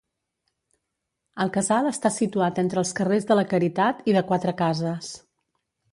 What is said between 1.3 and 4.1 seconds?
El casal està situat entre els carrers de la caritat